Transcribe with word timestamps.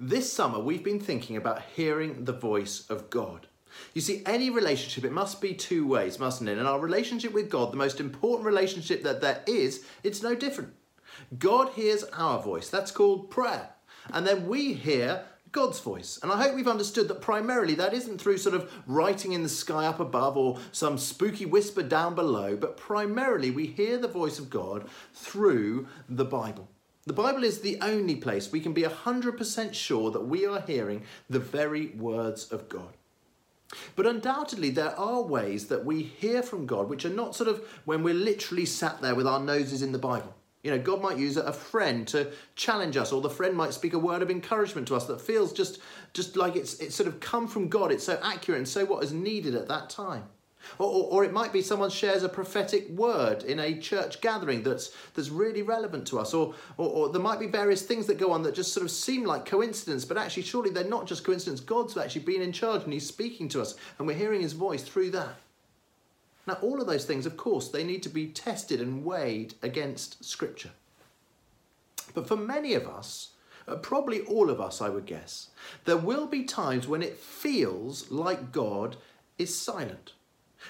This 0.00 0.32
summer, 0.32 0.60
we've 0.60 0.84
been 0.84 1.00
thinking 1.00 1.36
about 1.36 1.60
hearing 1.74 2.24
the 2.24 2.32
voice 2.32 2.88
of 2.88 3.10
God. 3.10 3.48
You 3.94 4.00
see, 4.00 4.22
any 4.24 4.48
relationship, 4.48 5.04
it 5.04 5.10
must 5.10 5.40
be 5.40 5.54
two 5.54 5.88
ways, 5.88 6.20
mustn't 6.20 6.48
it? 6.48 6.56
And 6.56 6.68
our 6.68 6.78
relationship 6.78 7.32
with 7.32 7.50
God, 7.50 7.72
the 7.72 7.78
most 7.78 7.98
important 7.98 8.46
relationship 8.46 9.02
that 9.02 9.20
there 9.20 9.42
is, 9.48 9.84
it's 10.04 10.22
no 10.22 10.36
different. 10.36 10.72
God 11.36 11.70
hears 11.70 12.04
our 12.12 12.40
voice. 12.40 12.68
That's 12.68 12.92
called 12.92 13.28
prayer. 13.28 13.70
And 14.12 14.24
then 14.24 14.46
we 14.46 14.72
hear 14.72 15.24
God's 15.50 15.80
voice. 15.80 16.20
And 16.22 16.30
I 16.30 16.40
hope 16.40 16.54
we've 16.54 16.68
understood 16.68 17.08
that 17.08 17.20
primarily 17.20 17.74
that 17.74 17.92
isn't 17.92 18.20
through 18.20 18.38
sort 18.38 18.54
of 18.54 18.72
writing 18.86 19.32
in 19.32 19.42
the 19.42 19.48
sky 19.48 19.84
up 19.86 19.98
above 19.98 20.36
or 20.36 20.60
some 20.70 20.96
spooky 20.96 21.44
whisper 21.44 21.82
down 21.82 22.14
below, 22.14 22.56
but 22.56 22.76
primarily 22.76 23.50
we 23.50 23.66
hear 23.66 23.98
the 23.98 24.06
voice 24.06 24.38
of 24.38 24.48
God 24.48 24.88
through 25.12 25.88
the 26.08 26.24
Bible. 26.24 26.68
The 27.08 27.14
Bible 27.14 27.42
is 27.42 27.60
the 27.62 27.78
only 27.80 28.16
place 28.16 28.52
we 28.52 28.60
can 28.60 28.74
be 28.74 28.82
100% 28.82 29.72
sure 29.72 30.10
that 30.10 30.26
we 30.26 30.44
are 30.44 30.60
hearing 30.60 31.04
the 31.30 31.38
very 31.38 31.86
words 31.86 32.52
of 32.52 32.68
God. 32.68 32.98
But 33.96 34.06
undoubtedly, 34.06 34.68
there 34.68 34.94
are 34.94 35.22
ways 35.22 35.68
that 35.68 35.86
we 35.86 36.02
hear 36.02 36.42
from 36.42 36.66
God 36.66 36.90
which 36.90 37.06
are 37.06 37.10
not 37.10 37.34
sort 37.34 37.48
of 37.48 37.66
when 37.86 38.02
we're 38.02 38.12
literally 38.12 38.66
sat 38.66 39.00
there 39.00 39.14
with 39.14 39.26
our 39.26 39.40
noses 39.40 39.80
in 39.80 39.92
the 39.92 39.98
Bible. 39.98 40.34
You 40.62 40.70
know, 40.70 40.78
God 40.78 41.00
might 41.00 41.16
use 41.16 41.38
a 41.38 41.50
friend 41.50 42.06
to 42.08 42.30
challenge 42.56 42.98
us, 42.98 43.10
or 43.10 43.22
the 43.22 43.30
friend 43.30 43.56
might 43.56 43.72
speak 43.72 43.94
a 43.94 43.98
word 43.98 44.20
of 44.20 44.30
encouragement 44.30 44.86
to 44.88 44.94
us 44.94 45.06
that 45.06 45.18
feels 45.18 45.54
just, 45.54 45.80
just 46.12 46.36
like 46.36 46.56
it's, 46.56 46.78
it's 46.78 46.94
sort 46.94 47.06
of 47.06 47.20
come 47.20 47.48
from 47.48 47.68
God. 47.68 47.90
It's 47.90 48.04
so 48.04 48.20
accurate 48.22 48.58
and 48.58 48.68
so 48.68 48.84
what 48.84 49.02
is 49.02 49.14
needed 49.14 49.54
at 49.54 49.68
that 49.68 49.88
time. 49.88 50.24
Or, 50.78 50.86
or, 50.86 51.04
or, 51.10 51.24
it 51.24 51.32
might 51.32 51.52
be 51.52 51.62
someone 51.62 51.90
shares 51.90 52.22
a 52.22 52.28
prophetic 52.28 52.88
word 52.90 53.42
in 53.44 53.58
a 53.58 53.78
church 53.78 54.20
gathering 54.20 54.62
that's, 54.62 54.90
that's 55.14 55.30
really 55.30 55.62
relevant 55.62 56.06
to 56.08 56.18
us. 56.18 56.34
Or, 56.34 56.54
or, 56.76 56.88
or, 56.88 57.08
there 57.08 57.22
might 57.22 57.40
be 57.40 57.46
various 57.46 57.82
things 57.82 58.06
that 58.06 58.18
go 58.18 58.32
on 58.32 58.42
that 58.42 58.54
just 58.54 58.72
sort 58.72 58.84
of 58.84 58.90
seem 58.90 59.24
like 59.24 59.46
coincidence, 59.46 60.04
but 60.04 60.18
actually, 60.18 60.42
surely 60.42 60.70
they're 60.70 60.84
not 60.84 61.06
just 61.06 61.24
coincidence. 61.24 61.60
God's 61.60 61.96
actually 61.96 62.22
been 62.22 62.42
in 62.42 62.52
charge 62.52 62.84
and 62.84 62.92
He's 62.92 63.06
speaking 63.06 63.48
to 63.50 63.60
us, 63.60 63.76
and 63.98 64.06
we're 64.06 64.16
hearing 64.16 64.40
His 64.40 64.52
voice 64.52 64.82
through 64.82 65.10
that. 65.10 65.36
Now, 66.46 66.58
all 66.62 66.80
of 66.80 66.86
those 66.86 67.04
things, 67.04 67.26
of 67.26 67.36
course, 67.36 67.68
they 67.68 67.84
need 67.84 68.02
to 68.04 68.08
be 68.08 68.28
tested 68.28 68.80
and 68.80 69.04
weighed 69.04 69.54
against 69.62 70.24
Scripture. 70.24 70.70
But 72.14 72.26
for 72.26 72.36
many 72.36 72.74
of 72.74 72.86
us, 72.86 73.30
uh, 73.66 73.76
probably 73.76 74.22
all 74.22 74.48
of 74.48 74.60
us, 74.60 74.80
I 74.80 74.88
would 74.88 75.04
guess, 75.04 75.50
there 75.84 75.98
will 75.98 76.26
be 76.26 76.44
times 76.44 76.88
when 76.88 77.02
it 77.02 77.18
feels 77.18 78.10
like 78.10 78.50
God 78.50 78.96
is 79.36 79.56
silent 79.56 80.12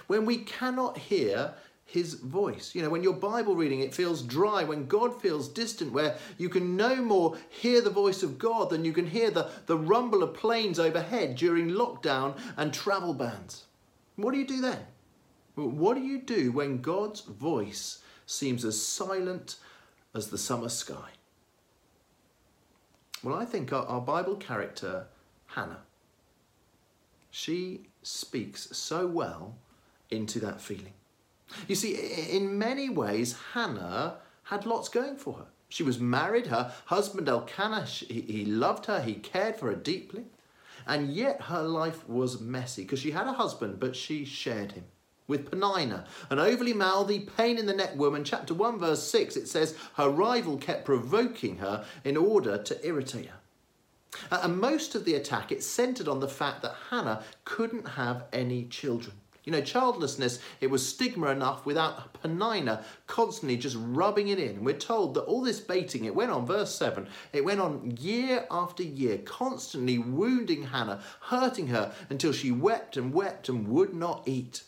when 0.06 0.24
we 0.24 0.38
cannot 0.38 0.98
hear 0.98 1.54
his 1.88 2.14
voice. 2.14 2.74
You 2.74 2.82
know, 2.82 2.91
when 2.91 3.02
your 3.02 3.14
Bible 3.14 3.56
reading 3.56 3.80
it 3.80 3.94
feels 3.94 4.20
dry, 4.20 4.62
when 4.62 4.86
God 4.86 5.20
feels 5.22 5.48
distant, 5.48 5.92
where 5.92 6.16
you 6.36 6.50
can 6.50 6.77
no 6.77 6.96
more 6.96 7.38
hear 7.48 7.80
the 7.80 7.88
voice 7.88 8.22
of 8.22 8.38
God 8.38 8.69
than 8.69 8.84
you 8.84 8.92
can 8.92 9.06
hear 9.06 9.30
the, 9.30 9.50
the 9.64 9.76
rumble 9.76 10.22
of 10.22 10.34
planes 10.34 10.78
overhead 10.78 11.34
during 11.34 11.70
lockdown 11.70 12.38
and 12.58 12.74
travel 12.74 13.14
bans. 13.14 13.64
What 14.16 14.32
do 14.32 14.38
you 14.38 14.46
do 14.46 14.60
then? 14.60 14.80
What 15.54 15.94
do 15.94 16.02
you 16.02 16.20
do 16.20 16.52
when 16.52 16.82
God's 16.82 17.22
voice 17.22 18.00
seems 18.26 18.66
as 18.66 18.80
silent 18.80 19.56
as 20.14 20.28
the 20.28 20.38
summer 20.38 20.69
sky? 20.69 21.12
Well, 23.22 23.34
I 23.34 23.46
think 23.46 23.72
our, 23.72 23.86
our 23.86 24.00
Bible 24.02 24.36
character, 24.36 25.06
Hannah, 25.46 25.80
she 27.30 27.86
speaks 28.02 28.69
so 28.76 29.06
well 29.06 29.56
into 30.11 30.41
that 30.41 30.61
feeling. 30.61 30.95
You 31.67 31.75
see, 31.75 31.95
in 32.31 32.59
many 32.59 32.89
ways, 32.89 33.37
Hannah 33.55 34.19
had 34.45 34.67
lots 34.67 34.89
going 34.89 35.17
for 35.17 35.34
her. 35.34 35.47
She 35.69 35.83
was 35.83 35.98
married, 35.98 36.47
her 36.47 36.73
husband 36.87 37.28
Elkanah, 37.28 37.84
he 37.84 38.45
loved 38.45 38.87
her, 38.87 39.03
he 39.03 39.15
cared 39.15 39.56
for 39.56 39.67
her 39.67 39.75
deeply. 39.75 40.25
And 40.87 41.12
yet 41.12 41.42
her 41.42 41.62
life 41.62 42.09
was 42.09 42.41
messy 42.41 42.83
because 42.83 43.00
she 43.00 43.11
had 43.11 43.27
a 43.27 43.34
husband, 43.34 43.78
but 43.78 43.95
she 43.95 44.25
shared 44.25 44.73
him. 44.73 44.84
With 45.27 45.50
Peninnah, 45.50 46.06
an 46.31 46.39
overly 46.39 46.72
mouthy, 46.72 47.21
pain 47.21 47.59
in 47.59 47.66
the 47.66 47.75
neck 47.75 47.94
woman, 47.97 48.25
chapter 48.25 48.55
1, 48.55 48.78
verse 48.78 49.03
6, 49.11 49.37
it 49.37 49.47
says 49.47 49.77
her 49.94 50.09
rival 50.09 50.56
kept 50.56 50.87
provoking 50.87 51.59
her 51.59 51.84
in 52.03 52.16
order 52.16 52.56
to 52.56 52.87
irritate 52.87 53.27
her. 53.27 53.38
And 54.31 54.59
most 54.59 54.94
of 54.94 55.05
the 55.05 55.15
attack, 55.15 55.53
it 55.53 55.62
centered 55.62 56.09
on 56.09 56.21
the 56.21 56.28
fact 56.28 56.62
that 56.62 56.77
Hannah 56.88 57.22
couldn't 57.44 57.88
have 57.88 58.25
any 58.32 58.65
children. 58.65 59.16
You 59.48 59.53
know, 59.53 59.62
childlessness, 59.62 60.41
it 60.60 60.66
was 60.66 60.86
stigma 60.86 61.31
enough 61.31 61.64
without 61.64 62.12
Peninnah 62.20 62.84
constantly 63.06 63.56
just 63.56 63.78
rubbing 63.81 64.28
it 64.28 64.38
in. 64.38 64.62
We're 64.62 64.76
told 64.76 65.14
that 65.14 65.22
all 65.22 65.41
this 65.41 65.59
baiting, 65.59 66.04
it 66.04 66.14
went 66.14 66.31
on, 66.31 66.44
verse 66.44 66.75
7, 66.75 67.09
it 67.32 67.47
went 67.47 67.58
on 67.58 67.97
year 67.98 68.47
after 68.50 68.82
year, 68.82 69.16
constantly 69.16 69.97
wounding 69.97 70.64
Hannah, 70.64 71.00
hurting 71.20 71.69
her 71.69 71.94
until 72.10 72.31
she 72.31 72.50
wept 72.50 72.98
and 72.98 73.14
wept 73.14 73.48
and 73.48 73.66
would 73.69 73.94
not 73.94 74.22
eat. 74.26 74.64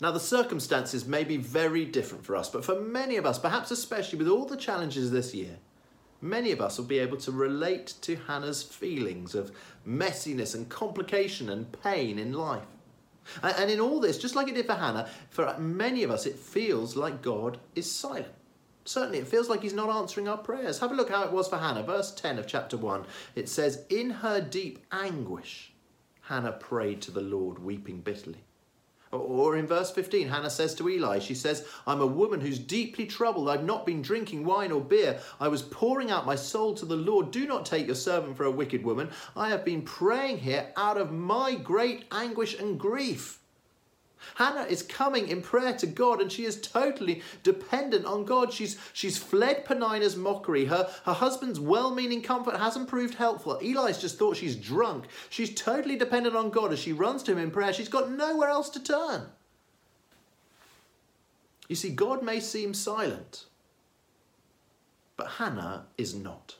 Now, 0.00 0.10
the 0.10 0.20
circumstances 0.20 1.04
may 1.04 1.22
be 1.22 1.36
very 1.36 1.84
different 1.84 2.24
for 2.24 2.36
us, 2.36 2.48
but 2.48 2.64
for 2.64 2.80
many 2.80 3.16
of 3.18 3.26
us, 3.26 3.38
perhaps 3.38 3.70
especially 3.70 4.18
with 4.18 4.28
all 4.28 4.46
the 4.46 4.56
challenges 4.56 5.10
this 5.10 5.34
year, 5.34 5.58
many 6.22 6.50
of 6.50 6.62
us 6.62 6.78
will 6.78 6.86
be 6.86 6.98
able 6.98 7.18
to 7.18 7.30
relate 7.30 7.92
to 8.00 8.16
Hannah's 8.16 8.62
feelings 8.62 9.34
of 9.34 9.52
messiness 9.86 10.54
and 10.54 10.66
complication 10.70 11.50
and 11.50 11.70
pain 11.82 12.18
in 12.18 12.32
life. 12.32 12.64
And 13.42 13.70
in 13.70 13.80
all 13.80 14.00
this, 14.00 14.18
just 14.18 14.34
like 14.34 14.48
it 14.48 14.54
did 14.54 14.66
for 14.66 14.74
Hannah, 14.74 15.08
for 15.30 15.56
many 15.58 16.02
of 16.02 16.10
us, 16.10 16.26
it 16.26 16.36
feels 16.36 16.96
like 16.96 17.22
God 17.22 17.58
is 17.74 17.90
silent. 17.90 18.34
Certainly, 18.84 19.18
it 19.18 19.28
feels 19.28 19.48
like 19.48 19.62
he's 19.62 19.74
not 19.74 19.90
answering 19.90 20.26
our 20.26 20.38
prayers. 20.38 20.80
Have 20.80 20.90
a 20.90 20.94
look 20.94 21.10
how 21.10 21.24
it 21.24 21.32
was 21.32 21.48
for 21.48 21.58
Hannah. 21.58 21.82
Verse 21.82 22.12
10 22.12 22.38
of 22.38 22.46
chapter 22.46 22.76
1. 22.76 23.04
It 23.34 23.48
says, 23.48 23.84
In 23.88 24.10
her 24.10 24.40
deep 24.40 24.84
anguish, 24.90 25.72
Hannah 26.22 26.52
prayed 26.52 27.02
to 27.02 27.10
the 27.10 27.20
Lord, 27.20 27.58
weeping 27.58 28.00
bitterly. 28.00 28.44
Or 29.12 29.56
in 29.56 29.66
verse 29.66 29.90
15, 29.90 30.28
Hannah 30.28 30.50
says 30.50 30.72
to 30.76 30.88
Eli, 30.88 31.18
she 31.18 31.34
says, 31.34 31.66
I'm 31.84 32.00
a 32.00 32.06
woman 32.06 32.40
who's 32.40 32.60
deeply 32.60 33.06
troubled. 33.06 33.48
I've 33.48 33.64
not 33.64 33.84
been 33.84 34.02
drinking 34.02 34.44
wine 34.44 34.70
or 34.70 34.80
beer. 34.80 35.18
I 35.40 35.48
was 35.48 35.62
pouring 35.62 36.12
out 36.12 36.26
my 36.26 36.36
soul 36.36 36.74
to 36.74 36.86
the 36.86 36.96
Lord. 36.96 37.32
Do 37.32 37.44
not 37.44 37.66
take 37.66 37.86
your 37.86 37.96
servant 37.96 38.36
for 38.36 38.44
a 38.44 38.50
wicked 38.52 38.84
woman. 38.84 39.10
I 39.34 39.48
have 39.48 39.64
been 39.64 39.82
praying 39.82 40.38
here 40.38 40.72
out 40.76 40.96
of 40.96 41.10
my 41.10 41.56
great 41.56 42.04
anguish 42.12 42.56
and 42.56 42.78
grief. 42.78 43.39
Hannah 44.34 44.66
is 44.68 44.82
coming 44.82 45.28
in 45.28 45.42
prayer 45.42 45.72
to 45.78 45.86
God 45.86 46.20
and 46.20 46.30
she 46.30 46.44
is 46.44 46.60
totally 46.60 47.22
dependent 47.42 48.04
on 48.06 48.24
God. 48.24 48.52
She's, 48.52 48.78
she's 48.92 49.18
fled 49.18 49.64
Peninnah's 49.64 50.16
mockery. 50.16 50.66
Her, 50.66 50.90
her 51.04 51.12
husband's 51.12 51.60
well 51.60 51.94
meaning 51.94 52.22
comfort 52.22 52.56
hasn't 52.56 52.88
proved 52.88 53.14
helpful. 53.14 53.58
Eli's 53.58 53.98
just 53.98 54.18
thought 54.18 54.36
she's 54.36 54.56
drunk. 54.56 55.06
She's 55.28 55.54
totally 55.54 55.96
dependent 55.96 56.36
on 56.36 56.50
God 56.50 56.72
as 56.72 56.78
she 56.78 56.92
runs 56.92 57.22
to 57.24 57.32
him 57.32 57.38
in 57.38 57.50
prayer. 57.50 57.72
She's 57.72 57.88
got 57.88 58.10
nowhere 58.10 58.48
else 58.48 58.70
to 58.70 58.82
turn. 58.82 59.26
You 61.68 61.76
see, 61.76 61.90
God 61.90 62.22
may 62.22 62.40
seem 62.40 62.74
silent, 62.74 63.44
but 65.16 65.28
Hannah 65.38 65.86
is 65.96 66.14
not. 66.14 66.56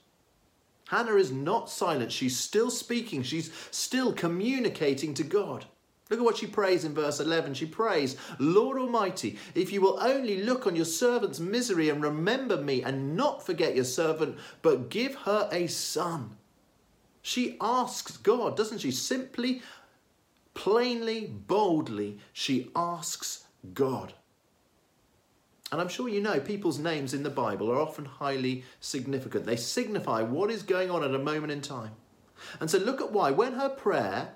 Hannah 0.89 1.17
is 1.17 1.33
not 1.33 1.71
silent. 1.71 2.13
She's 2.13 2.39
still 2.39 2.71
speaking. 2.71 3.23
She's 3.23 3.51
still 3.71 4.13
communicating 4.13 5.15
to 5.15 5.23
God. 5.23 5.67
Look 6.11 6.19
at 6.19 6.25
what 6.25 6.37
she 6.37 6.47
prays 6.49 6.85
in 6.85 6.93
verse 6.93 7.21
11. 7.21 7.55
She 7.55 7.67
prays, 7.67 8.17
Lord 8.41 8.79
Almighty, 8.79 9.39
if 9.55 9.73
you 9.73 9.81
will 9.81 9.99
only 10.03 10.43
look 10.43 10.67
on 10.67 10.75
your 10.75 10.85
servant's 10.85 11.39
misery 11.39 11.89
and 11.89 12.03
remember 12.03 12.57
me 12.57 12.83
and 12.83 13.17
not 13.17 13.47
forget 13.47 13.77
your 13.77 13.85
servant, 13.85 14.37
but 14.61 14.91
give 14.91 15.15
her 15.15 15.49
a 15.53 15.69
son. 15.69 16.37
She 17.23 17.57
asks 17.61 18.17
God, 18.17 18.57
doesn't 18.57 18.79
she? 18.79 18.91
Simply, 18.91 19.63
plainly, 20.55 21.27
boldly, 21.27 22.19
she 22.33 22.71
asks 22.75 23.45
God. 23.73 24.15
And 25.71 25.81
I'm 25.81 25.89
sure 25.89 26.09
you 26.09 26.21
know 26.21 26.41
people's 26.41 26.81
names 26.81 27.15
in 27.15 27.23
the 27.23 27.31
Bible 27.31 27.71
are 27.71 27.81
often 27.81 28.05
highly 28.05 28.65
significant. 28.81 29.47
They 29.47 29.57
signify 29.57 30.23
what 30.23 30.51
is 30.51 30.65
going 30.65 30.91
on 30.91 31.05
at 31.05 31.15
a 31.15 31.19
moment 31.19 31.53
in 31.53 31.61
time. 31.61 31.93
And 32.59 32.69
so 32.69 32.79
look 32.79 33.01
at 33.01 33.13
why, 33.13 33.31
when 33.31 33.53
her 33.53 33.69
prayer 33.69 34.33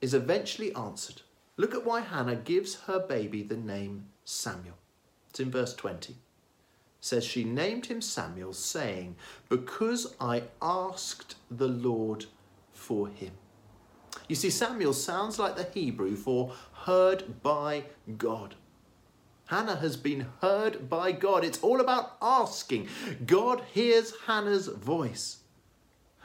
is 0.00 0.14
eventually 0.14 0.74
answered. 0.74 1.22
Look 1.56 1.74
at 1.74 1.84
why 1.84 2.00
Hannah 2.00 2.36
gives 2.36 2.82
her 2.82 2.98
baby 2.98 3.42
the 3.42 3.56
name 3.56 4.06
Samuel. 4.24 4.76
It's 5.30 5.40
in 5.40 5.50
verse 5.50 5.74
20. 5.74 6.12
It 6.12 6.18
says 7.00 7.24
she 7.24 7.44
named 7.44 7.86
him 7.86 8.00
Samuel, 8.00 8.52
saying, 8.52 9.16
Because 9.48 10.14
I 10.20 10.44
asked 10.60 11.36
the 11.50 11.68
Lord 11.68 12.26
for 12.72 13.08
him. 13.08 13.32
You 14.28 14.34
see, 14.34 14.50
Samuel 14.50 14.92
sounds 14.92 15.38
like 15.38 15.56
the 15.56 15.64
Hebrew 15.64 16.16
for 16.16 16.52
heard 16.72 17.42
by 17.42 17.84
God. 18.18 18.54
Hannah 19.46 19.76
has 19.76 19.96
been 19.96 20.26
heard 20.40 20.90
by 20.90 21.12
God. 21.12 21.44
It's 21.44 21.62
all 21.62 21.80
about 21.80 22.16
asking. 22.20 22.88
God 23.24 23.62
hears 23.72 24.12
Hannah's 24.26 24.66
voice. 24.66 25.38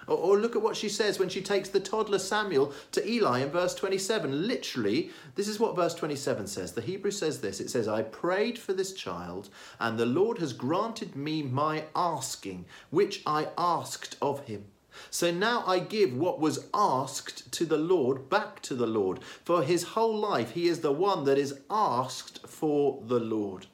Or, 0.08 0.18
or, 0.18 0.40
look 0.40 0.56
at 0.56 0.62
what 0.62 0.76
she 0.76 0.90
says 0.90 1.20
when 1.20 1.30
she 1.30 1.42
takes 1.42 1.70
the 1.70 1.80
toddler 1.80 2.20
Samuel 2.20 2.74
to 2.92 3.08
Eli 3.08 3.40
in 3.40 3.50
verse 3.50 3.76
27. 3.76 4.48
Literally, 4.48 5.12
this 5.36 5.48
is 5.48 5.60
what 5.60 5.76
verse 5.76 5.94
27 5.94 6.48
says. 6.48 6.72
The 6.74 6.82
Hebrew 6.82 7.12
says 7.12 7.42
this 7.42 7.60
it 7.60 7.70
says, 7.70 7.88
I 7.88 8.02
prayed 8.02 8.58
for 8.58 8.74
this 8.74 8.94
child, 8.94 9.50
and 9.80 9.98
the 9.98 10.06
Lord 10.06 10.40
has 10.40 10.54
granted 10.54 11.16
me 11.16 11.44
my 11.44 11.86
asking, 11.96 12.66
which 12.90 13.22
I 13.26 13.50
asked 13.58 14.18
of 14.22 14.46
him. 14.46 14.66
So 15.10 15.32
now 15.32 15.64
I 15.66 15.80
give 15.80 16.16
what 16.16 16.40
was 16.40 16.68
asked 16.74 17.52
to 17.54 17.66
the 17.66 17.78
Lord 17.78 18.30
back 18.30 18.62
to 18.64 18.76
the 18.76 18.88
Lord. 18.88 19.20
For 19.46 19.64
his 19.64 19.84
whole 19.84 20.18
life, 20.18 20.52
he 20.52 20.68
is 20.68 20.82
the 20.82 20.92
one 20.92 21.24
that 21.26 21.38
is 21.38 21.60
asked 21.70 22.46
for 22.48 23.02
the 23.06 23.20
Lord. 23.20 23.68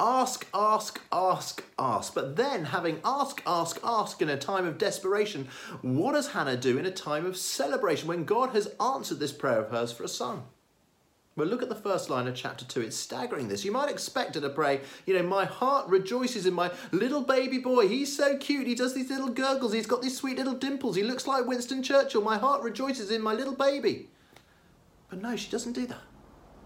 Ask, 0.00 0.46
ask, 0.54 1.00
ask, 1.10 1.64
ask. 1.76 2.14
But 2.14 2.36
then, 2.36 2.66
having 2.66 3.00
ask, 3.04 3.42
ask, 3.44 3.80
ask 3.82 4.22
in 4.22 4.28
a 4.28 4.36
time 4.36 4.64
of 4.64 4.78
desperation, 4.78 5.48
what 5.82 6.12
does 6.12 6.28
Hannah 6.28 6.56
do 6.56 6.78
in 6.78 6.86
a 6.86 6.90
time 6.90 7.26
of 7.26 7.36
celebration 7.36 8.06
when 8.06 8.24
God 8.24 8.50
has 8.50 8.72
answered 8.80 9.18
this 9.18 9.32
prayer 9.32 9.60
of 9.60 9.70
hers 9.70 9.90
for 9.90 10.04
a 10.04 10.08
son? 10.08 10.42
Well, 11.38 11.46
look 11.46 11.62
at 11.62 11.68
the 11.68 11.74
first 11.76 12.10
line 12.10 12.26
of 12.26 12.34
chapter 12.34 12.64
2. 12.64 12.80
It's 12.80 12.96
staggering 12.96 13.46
this. 13.46 13.64
You 13.64 13.70
might 13.70 13.90
expect 13.90 14.34
her 14.34 14.40
to 14.40 14.50
pray, 14.50 14.80
you 15.06 15.14
know, 15.14 15.22
my 15.22 15.44
heart 15.44 15.88
rejoices 15.88 16.46
in 16.46 16.54
my 16.54 16.72
little 16.90 17.22
baby 17.22 17.58
boy. 17.58 17.86
He's 17.86 18.16
so 18.16 18.36
cute. 18.36 18.66
He 18.66 18.74
does 18.74 18.92
these 18.92 19.08
little 19.08 19.30
gurgles. 19.30 19.72
He's 19.72 19.86
got 19.86 20.02
these 20.02 20.16
sweet 20.16 20.36
little 20.36 20.54
dimples. 20.54 20.96
He 20.96 21.04
looks 21.04 21.28
like 21.28 21.46
Winston 21.46 21.82
Churchill. 21.82 22.22
My 22.22 22.38
heart 22.38 22.62
rejoices 22.62 23.12
in 23.12 23.22
my 23.22 23.34
little 23.34 23.54
baby. 23.54 24.08
But 25.10 25.22
no, 25.22 25.36
she 25.36 25.50
doesn't 25.50 25.74
do 25.74 25.86
that. 25.86 26.02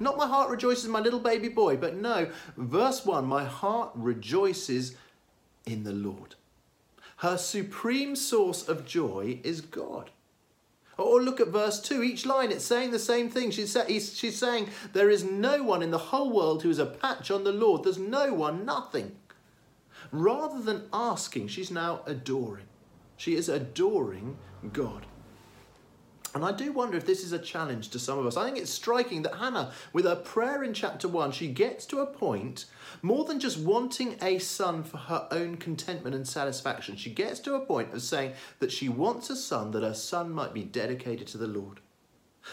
Not 0.01 0.17
my 0.17 0.27
heart 0.27 0.51
rejoices 0.51 0.89
my 0.89 1.01
little 1.01 1.21
baby 1.21 1.49
boy, 1.49 1.77
but 1.77 1.97
no, 1.97 2.31
verse 2.57 3.05
1 3.05 3.25
my 3.25 3.45
heart 3.45 3.91
rejoices 3.95 4.97
in 5.67 5.85
the 5.85 5.93
Lord. 5.93 6.35
Her 7.19 7.39
supreme 7.39 8.17
source 8.17 8.69
of 8.69 8.85
joy 8.85 9.39
is 9.45 9.61
God. 9.61 10.11
Or 10.99 11.23
look 11.23 11.41
at 11.41 11.49
verse 11.49 11.81
2. 11.81 12.03
Each 12.03 12.27
line, 12.27 12.51
it's 12.51 12.65
saying 12.65 12.91
the 12.91 12.99
same 12.99 13.31
thing. 13.31 13.51
She's, 13.51 13.77
she's 13.89 14.39
saying, 14.39 14.69
There 14.93 15.09
is 15.09 15.25
no 15.25 15.63
one 15.63 15.83
in 15.83 15.91
the 15.91 15.99
whole 15.99 16.31
world 16.31 16.63
who 16.63 16.71
is 16.71 16.79
a 16.79 16.87
patch 16.87 17.31
on 17.31 17.45
the 17.45 17.53
Lord. 17.53 17.85
There's 17.85 17.99
no 17.99 18.35
one, 18.35 18.65
nothing. 18.65 19.17
Rather 20.11 20.61
than 20.61 20.89
asking, 20.93 21.49
she's 21.49 21.71
now 21.71 22.03
adoring. 22.07 22.67
She 23.17 23.35
is 23.35 23.49
adoring 23.49 24.37
God. 24.73 25.07
And 26.35 26.45
I 26.47 26.53
do 26.53 26.73
wonder 26.73 26.97
if 26.97 27.05
this 27.05 27.25
is 27.25 27.33
a 27.33 27.39
challenge 27.39 27.91
to 27.91 27.99
some 27.99 28.19
of 28.19 28.27
us. 28.27 28.39
I 28.39 28.45
think 28.45 28.57
it's 28.57 28.73
striking 28.73 29.21
that 29.23 29.35
Hannah, 29.35 29.73
with 29.93 30.07
her 30.07 30.17
prayer 30.17 30.65
in 30.65 30.73
chapter 30.73 31.07
1, 31.07 31.33
she 31.33 31.49
gets 31.49 31.85
to 31.87 32.01
a 32.01 32.07
point 32.07 32.65
more 33.03 33.27
than 33.27 33.39
just 33.39 33.59
wanting 33.59 34.17
a 34.23 34.39
son 34.39 34.83
for 34.83 34.97
her 34.97 35.29
own 35.31 35.57
contentment 35.57 36.17
and 36.17 36.27
satisfaction. 36.27 36.97
She 36.97 37.11
gets 37.11 37.39
to 37.41 37.55
a 37.55 37.67
point 37.67 37.93
of 37.93 38.01
saying 38.01 38.33
that 38.61 38.73
she 38.73 38.89
wants 38.89 39.29
a 39.29 39.37
son 39.37 39.73
that 39.73 39.83
her 39.83 39.95
son 39.95 40.31
might 40.31 40.55
be 40.55 40.65
dedicated 40.65 41.27
to 41.29 41.39
the 41.39 41.47
Lord. 41.47 41.81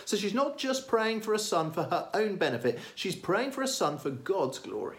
So 0.04 0.18
she's 0.18 0.34
not 0.34 0.58
just 0.58 0.88
praying 0.88 1.22
for 1.22 1.34
a 1.34 1.40
son 1.40 1.72
for 1.72 1.84
her 1.84 2.10
own 2.14 2.36
benefit, 2.36 2.80
she's 2.96 3.16
praying 3.16 3.52
for 3.52 3.62
a 3.62 3.68
son 3.68 3.98
for 3.98 4.10
God's 4.10 4.60
glory. 4.60 4.98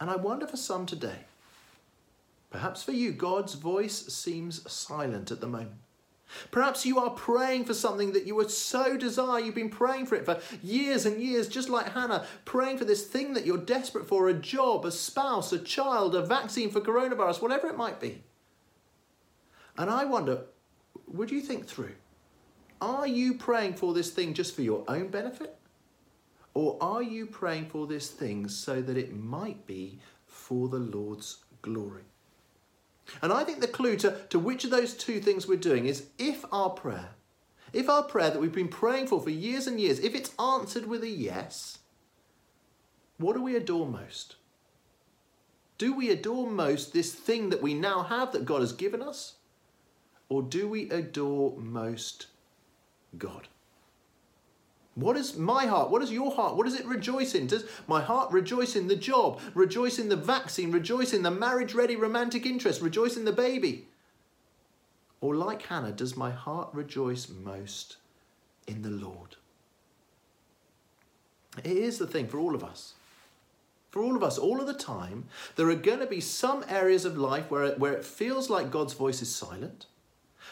And 0.00 0.10
I 0.10 0.16
wonder 0.16 0.46
for 0.46 0.56
some 0.56 0.86
today, 0.86 1.26
perhaps 2.50 2.82
for 2.82 2.92
you, 2.92 3.12
God's 3.12 3.54
voice 3.54 4.06
seems 4.06 4.70
silent 4.70 5.30
at 5.30 5.40
the 5.40 5.46
moment. 5.46 5.72
Perhaps 6.50 6.86
you 6.86 6.98
are 6.98 7.10
praying 7.10 7.64
for 7.64 7.74
something 7.74 8.12
that 8.12 8.26
you 8.26 8.34
would 8.34 8.50
so 8.50 8.96
desire. 8.96 9.40
You've 9.40 9.54
been 9.54 9.70
praying 9.70 10.06
for 10.06 10.14
it 10.14 10.24
for 10.24 10.40
years 10.62 11.06
and 11.06 11.20
years, 11.20 11.48
just 11.48 11.68
like 11.68 11.92
Hannah, 11.92 12.26
praying 12.44 12.78
for 12.78 12.84
this 12.84 13.04
thing 13.06 13.34
that 13.34 13.46
you're 13.46 13.58
desperate 13.58 14.06
for 14.06 14.28
a 14.28 14.34
job, 14.34 14.84
a 14.84 14.90
spouse, 14.90 15.52
a 15.52 15.58
child, 15.58 16.14
a 16.14 16.24
vaccine 16.24 16.70
for 16.70 16.80
coronavirus, 16.80 17.42
whatever 17.42 17.68
it 17.68 17.76
might 17.76 18.00
be. 18.00 18.22
And 19.76 19.90
I 19.90 20.04
wonder, 20.04 20.42
would 21.06 21.30
you 21.30 21.40
think 21.40 21.66
through? 21.66 21.94
Are 22.80 23.06
you 23.06 23.34
praying 23.34 23.74
for 23.74 23.94
this 23.94 24.10
thing 24.10 24.34
just 24.34 24.54
for 24.54 24.62
your 24.62 24.84
own 24.88 25.08
benefit? 25.08 25.56
Or 26.54 26.76
are 26.82 27.02
you 27.02 27.26
praying 27.26 27.66
for 27.66 27.86
this 27.86 28.10
thing 28.10 28.48
so 28.48 28.82
that 28.82 28.96
it 28.96 29.16
might 29.16 29.66
be 29.66 30.00
for 30.26 30.68
the 30.68 30.78
Lord's 30.78 31.44
glory? 31.62 32.02
And 33.20 33.32
I 33.32 33.44
think 33.44 33.60
the 33.60 33.68
clue 33.68 33.96
to, 33.96 34.16
to 34.30 34.38
which 34.38 34.64
of 34.64 34.70
those 34.70 34.94
two 34.94 35.20
things 35.20 35.46
we're 35.46 35.56
doing 35.56 35.86
is 35.86 36.06
if 36.18 36.44
our 36.52 36.70
prayer, 36.70 37.10
if 37.72 37.88
our 37.88 38.02
prayer 38.02 38.30
that 38.30 38.40
we've 38.40 38.52
been 38.52 38.68
praying 38.68 39.08
for 39.08 39.20
for 39.20 39.30
years 39.30 39.66
and 39.66 39.80
years, 39.80 39.98
if 39.98 40.14
it's 40.14 40.34
answered 40.38 40.86
with 40.86 41.02
a 41.02 41.08
yes, 41.08 41.78
what 43.18 43.36
do 43.36 43.42
we 43.42 43.56
adore 43.56 43.86
most? 43.86 44.36
Do 45.78 45.94
we 45.94 46.10
adore 46.10 46.48
most 46.48 46.92
this 46.92 47.12
thing 47.12 47.50
that 47.50 47.62
we 47.62 47.74
now 47.74 48.04
have 48.04 48.32
that 48.32 48.44
God 48.44 48.60
has 48.60 48.72
given 48.72 49.02
us? 49.02 49.34
Or 50.28 50.42
do 50.42 50.68
we 50.68 50.88
adore 50.90 51.56
most 51.58 52.28
God? 53.18 53.48
What 54.94 55.16
is 55.16 55.36
my 55.36 55.66
heart? 55.66 55.90
What 55.90 56.02
is 56.02 56.12
your 56.12 56.32
heart? 56.32 56.56
What 56.56 56.64
does 56.64 56.78
it 56.78 56.84
rejoice 56.84 57.34
in? 57.34 57.46
Does 57.46 57.64
my 57.86 58.02
heart 58.02 58.30
rejoice 58.30 58.76
in 58.76 58.88
the 58.88 58.96
job, 58.96 59.40
rejoice 59.54 59.98
in 59.98 60.10
the 60.10 60.16
vaccine, 60.16 60.70
rejoice 60.70 61.14
in 61.14 61.22
the 61.22 61.30
marriage 61.30 61.72
ready 61.72 61.96
romantic 61.96 62.44
interest, 62.44 62.82
rejoice 62.82 63.16
in 63.16 63.24
the 63.24 63.32
baby? 63.32 63.86
Or, 65.20 65.34
like 65.34 65.62
Hannah, 65.62 65.92
does 65.92 66.16
my 66.16 66.30
heart 66.30 66.68
rejoice 66.72 67.28
most 67.28 67.96
in 68.66 68.82
the 68.82 68.90
Lord? 68.90 69.36
It 71.58 71.66
is 71.66 71.98
the 71.98 72.06
thing 72.06 72.26
for 72.26 72.38
all 72.38 72.54
of 72.54 72.64
us. 72.64 72.94
For 73.90 74.02
all 74.02 74.16
of 74.16 74.22
us, 74.22 74.38
all 74.38 74.60
of 74.60 74.66
the 74.66 74.74
time, 74.74 75.24
there 75.56 75.68
are 75.68 75.74
going 75.74 76.00
to 76.00 76.06
be 76.06 76.20
some 76.20 76.64
areas 76.68 77.04
of 77.04 77.16
life 77.16 77.50
where 77.50 77.64
it, 77.64 77.78
where 77.78 77.92
it 77.92 78.04
feels 78.04 78.50
like 78.50 78.70
God's 78.70 78.94
voice 78.94 79.22
is 79.22 79.34
silent 79.34 79.86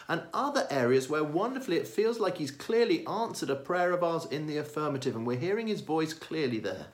and 0.07 0.23
other 0.33 0.67
areas 0.69 1.09
where 1.09 1.23
wonderfully 1.23 1.77
it 1.77 1.87
feels 1.87 2.19
like 2.19 2.37
He's 2.37 2.51
clearly 2.51 3.05
answered 3.05 3.49
a 3.49 3.55
prayer 3.55 3.91
of 3.91 4.03
ours 4.03 4.25
in 4.25 4.47
the 4.47 4.57
affirmative, 4.57 5.15
and 5.15 5.25
we're 5.25 5.37
hearing 5.37 5.67
His 5.67 5.81
voice 5.81 6.13
clearly 6.13 6.59
there. 6.59 6.87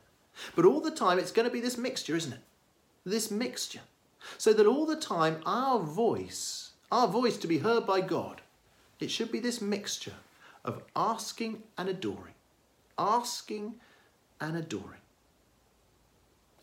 But 0.56 0.66
all 0.66 0.82
the 0.82 0.92
time, 0.92 1.20
it's 1.20 1.32
going 1.32 1.48
to 1.48 1.54
be 1.54 1.62
this 1.62 1.78
mixture, 1.78 2.16
isn't 2.16 2.34
it? 2.34 2.40
This 3.06 3.32
mixture. 3.32 3.82
So 4.38 4.54
that 4.54 4.68
all 4.68 4.86
the 4.86 4.96
time, 4.96 5.42
our 5.46 5.80
voice, 5.80 6.72
our 6.92 7.08
voice 7.08 7.38
to 7.38 7.48
be 7.48 7.60
heard 7.60 7.86
by 7.86 8.02
God, 8.02 8.42
it 9.00 9.12
should 9.12 9.32
be 9.32 9.40
this 9.40 9.62
mixture 9.62 10.14
of 10.66 10.84
asking 10.96 11.64
and 11.78 11.88
adoring. 11.90 12.34
Asking 12.98 13.76
and 14.42 14.58
adoring. 14.58 15.02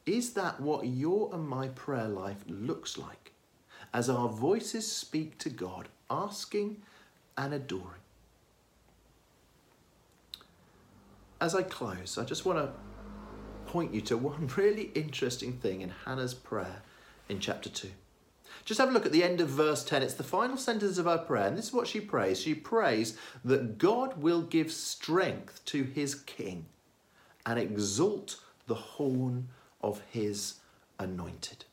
Is 0.07 0.35
that 0.35 0.61
what 0.61 0.87
your 0.87 1.35
and 1.35 1.49
my 1.49 1.69
prayer 1.69 2.09
life 2.09 2.45
looks 2.47 2.99
like? 2.99 3.33
As 3.93 4.11
our 4.11 4.29
voices 4.29 4.91
speak 4.91 5.39
to 5.39 5.49
God 5.49 5.89
asking 6.11 6.83
and 7.37 7.55
adoring. 7.55 8.03
As 11.41 11.55
I 11.55 11.63
close, 11.63 12.17
I 12.17 12.25
just 12.25 12.45
want 12.45 12.59
to 12.59 12.71
point 13.71 13.93
you 13.93 14.01
to 14.03 14.17
one 14.17 14.49
really 14.57 14.91
interesting 14.95 15.55
thing 15.55 15.81
in 15.83 15.93
Hannah's 16.05 16.35
prayer 16.35 16.83
in 17.29 17.41
chapter 17.41 17.69
2. 17.69 17.91
Just 18.65 18.79
have 18.79 18.89
a 18.89 18.93
look 18.93 19.05
at 19.05 19.13
the 19.13 19.25
end 19.25 19.41
of 19.41 19.49
verse 19.49 19.85
10. 19.85 20.03
It's 20.03 20.15
the 20.15 20.23
final 20.23 20.57
sentence 20.57 20.97
of 20.97 21.07
her 21.07 21.19
prayer, 21.19 21.49
and 21.49 21.59
this 21.59 21.67
is 21.67 21.73
what 21.73 21.87
she 21.87 22.01
prays. 22.01 22.41
She 22.41 22.55
prays 22.55 23.19
that 23.45 23.79
God 23.79 24.17
will 24.23 24.43
give 24.43 24.73
strength 24.73 25.65
to 25.67 25.83
his 25.83 26.15
king 26.15 26.67
and 27.45 27.59
exalt 27.59 28.41
the 28.67 28.75
horn 28.75 29.49
of 29.83 30.01
his 30.11 30.55
anointed. 30.99 31.65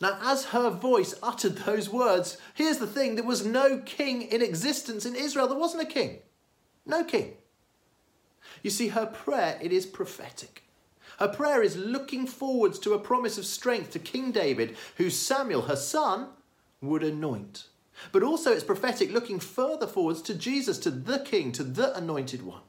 Now, 0.00 0.18
as 0.22 0.46
her 0.46 0.70
voice 0.70 1.14
uttered 1.22 1.56
those 1.58 1.90
words, 1.90 2.38
here's 2.54 2.78
the 2.78 2.86
thing 2.86 3.14
there 3.14 3.24
was 3.24 3.44
no 3.44 3.78
king 3.78 4.22
in 4.22 4.40
existence 4.40 5.04
in 5.04 5.14
Israel. 5.14 5.46
There 5.46 5.58
wasn't 5.58 5.82
a 5.82 5.92
king. 5.92 6.20
No 6.86 7.04
king. 7.04 7.34
You 8.62 8.70
see, 8.70 8.88
her 8.88 9.06
prayer, 9.06 9.58
it 9.60 9.72
is 9.72 9.84
prophetic. 9.86 10.64
Her 11.18 11.28
prayer 11.28 11.62
is 11.62 11.76
looking 11.76 12.26
forwards 12.26 12.78
to 12.80 12.94
a 12.94 12.98
promise 12.98 13.36
of 13.36 13.44
strength 13.44 13.90
to 13.90 13.98
King 13.98 14.32
David, 14.32 14.76
who 14.96 15.10
Samuel, 15.10 15.62
her 15.62 15.76
son, 15.76 16.28
would 16.80 17.02
anoint. 17.02 17.64
But 18.10 18.22
also 18.22 18.52
it's 18.52 18.64
prophetic 18.64 19.12
looking 19.12 19.38
further 19.38 19.86
forwards 19.86 20.22
to 20.22 20.34
Jesus, 20.34 20.78
to 20.78 20.90
the 20.90 21.18
King, 21.18 21.52
to 21.52 21.62
the 21.62 21.94
anointed 21.94 22.42
one. 22.42 22.62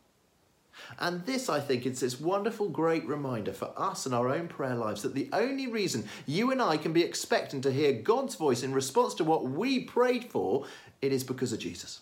And 1.00 1.26
this, 1.26 1.50
I 1.50 1.60
think, 1.60 1.86
is 1.86 2.00
this 2.00 2.20
wonderful, 2.20 2.70
great 2.70 3.06
reminder 3.06 3.54
for 3.54 3.72
us 3.78 4.06
and 4.06 4.14
our 4.14 4.30
own 4.30 4.48
prayer 4.48 4.76
lives 4.76 5.02
that 5.02 5.16
the 5.16 5.30
only 5.34 5.68
reason 5.68 6.08
you 6.26 6.52
and 6.52 6.62
I 6.62 6.78
can 6.78 6.94
be 6.94 7.04
expecting 7.04 7.62
to 7.62 7.72
hear 7.72 7.94
God's 7.94 8.36
voice 8.36 8.64
in 8.64 8.74
response 8.74 9.14
to 9.16 9.24
what 9.24 9.46
we 9.46 9.84
prayed 9.84 10.26
for, 10.26 10.66
it 11.02 11.12
is 11.12 11.24
because 11.24 11.54
of 11.54 11.60
Jesus. 11.60 12.02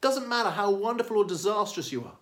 Doesn't 0.00 0.28
matter 0.28 0.50
how 0.50 0.70
wonderful 0.70 1.18
or 1.18 1.24
disastrous 1.24 1.92
you 1.92 2.04
are. 2.04 2.16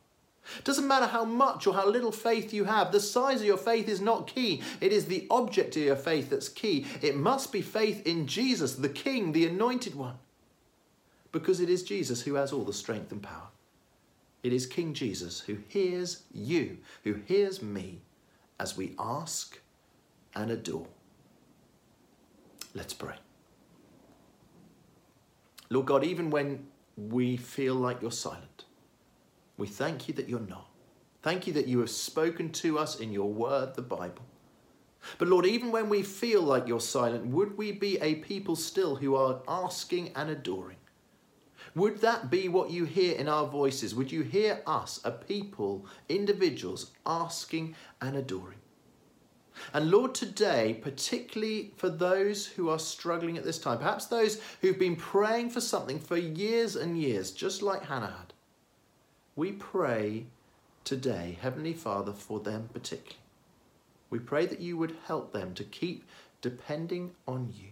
Doesn't 0.65 0.87
matter 0.87 1.07
how 1.07 1.25
much 1.25 1.67
or 1.67 1.75
how 1.75 1.89
little 1.89 2.13
faith 2.13 2.53
you 2.53 2.65
have, 2.65 2.93
the 2.93 3.01
size 3.01 3.41
of 3.41 3.47
your 3.47 3.57
faith 3.57 3.89
is 3.89 4.01
not 4.01 4.29
key. 4.29 4.63
It 4.81 4.93
is 4.93 5.07
the 5.07 5.27
object 5.31 5.77
of 5.77 5.83
your 5.83 5.97
faith 5.97 6.31
that's 6.31 6.49
key. 6.49 6.87
It 7.03 7.17
must 7.17 7.53
be 7.53 7.63
faith 7.63 8.07
in 8.07 8.27
Jesus, 8.27 8.75
the 8.75 8.89
King, 8.89 9.33
the 9.33 9.47
anointed 9.47 9.95
one. 9.95 10.19
Because 11.33 11.61
it 11.61 11.69
is 11.69 11.83
Jesus 11.83 12.23
who 12.23 12.35
has 12.35 12.53
all 12.53 12.65
the 12.65 12.73
strength 12.73 13.13
and 13.13 13.23
power. 13.23 13.49
It 14.43 14.53
is 14.53 14.67
King 14.67 14.95
Jesus 14.95 15.41
who 15.41 15.59
hears 15.69 16.23
you, 16.33 16.79
who 17.05 17.15
hears 17.15 17.63
me 17.63 18.03
as 18.61 18.77
we 18.77 18.95
ask 18.99 19.59
and 20.35 20.51
adore. 20.51 20.89
Let's 22.75 22.93
pray. 22.93 23.17
Lord 25.71 25.87
God, 25.87 26.05
even 26.05 26.31
when 26.31 26.67
we 26.97 27.37
feel 27.37 27.75
like 27.75 28.01
you're 28.01 28.13
silent, 28.13 28.65
we 29.57 29.67
thank 29.67 30.09
you 30.09 30.15
that 30.15 30.29
you're 30.29 30.41
not. 30.41 30.69
Thank 31.23 31.47
you 31.47 31.53
that 31.55 31.67
you 31.67 31.81
have 31.81 31.91
spoken 31.91 32.51
to 32.53 32.79
us 32.79 33.01
in 33.01 33.13
your 33.13 33.33
word, 33.33 33.75
the 33.75 33.83
Bible. 33.83 34.25
But 35.19 35.29
Lord, 35.29 35.47
even 35.47 35.73
when 35.73 35.89
we 35.89 36.03
feel 36.03 36.43
like 36.43 36.69
you're 36.69 36.81
silent, 36.81 37.27
would 37.27 37.57
we 37.57 37.73
be 37.73 37.99
a 38.01 38.17
people 38.17 38.57
still 38.57 38.97
who 38.97 39.15
are 39.17 39.41
asking 39.49 40.13
and 40.15 40.31
adoring? 40.31 40.77
Would 41.75 42.01
that 42.01 42.31
be 42.31 42.49
what 42.49 42.71
you 42.71 42.85
hear 42.85 43.17
in 43.17 43.29
our 43.29 43.47
voices? 43.47 43.95
Would 43.95 44.13
you 44.13 44.23
hear 44.23 44.63
us, 44.67 45.01
a 45.05 45.11
people, 45.11 45.87
individuals, 46.09 46.93
asking 47.05 47.75
and 48.01 48.17
adoring? 48.17 48.59
And 49.73 49.91
Lord, 49.91 50.15
today, 50.15 50.79
particularly 50.83 51.73
for 51.77 51.89
those 51.89 52.47
who 52.47 52.69
are 52.69 52.79
struggling 52.79 53.37
at 53.39 53.45
this 53.45 53.59
time, 53.59 53.79
perhaps 53.79 54.07
those 54.07 54.41
who've 54.61 54.79
been 54.79 54.97
praying 54.97 55.51
for 55.51 55.61
something 55.61 55.99
for 55.99 56.17
years 56.17 56.77
and 56.77 57.01
years, 57.01 57.31
just 57.31 57.63
like 57.63 57.87
Hannah 57.87 58.15
had, 58.19 58.33
we 59.35 59.53
pray 59.53 60.27
today, 60.85 61.39
Heavenly 61.41 61.73
Father, 61.73 62.13
for 62.13 62.41
them 62.41 62.69
particularly. 62.73 63.17
We 64.09 64.19
pray 64.19 64.47
that 64.47 64.61
you 64.61 64.77
would 64.77 64.97
help 65.07 65.33
them 65.33 65.55
to 65.55 65.65
keep 65.65 66.05
depending 66.41 67.13
on 67.27 67.53
you. 67.57 67.71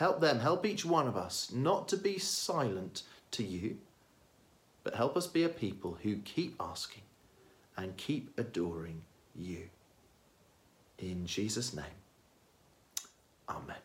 Help 0.00 0.22
them, 0.22 0.40
help 0.40 0.64
each 0.64 0.86
one 0.86 1.06
of 1.06 1.14
us 1.14 1.52
not 1.52 1.86
to 1.86 1.94
be 1.94 2.18
silent 2.18 3.02
to 3.30 3.44
you, 3.44 3.76
but 4.82 4.94
help 4.94 5.14
us 5.14 5.26
be 5.26 5.42
a 5.42 5.48
people 5.50 5.98
who 6.02 6.16
keep 6.24 6.56
asking 6.58 7.02
and 7.76 7.94
keep 7.98 8.30
adoring 8.38 9.02
you. 9.36 9.68
In 10.98 11.26
Jesus' 11.26 11.74
name, 11.74 11.84
Amen. 13.46 13.76